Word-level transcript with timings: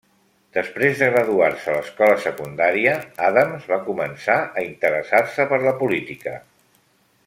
Després 0.57 0.95
de 1.01 1.09
graduar-se 1.15 1.69
a 1.73 1.75
l'escola 1.75 2.15
secundària, 2.23 2.95
Adams 3.29 3.69
va 3.75 3.81
començar 3.93 4.41
a 4.63 4.67
interessar-se 4.73 5.51
per 5.53 5.65
la 5.69 5.79
política. 5.87 6.39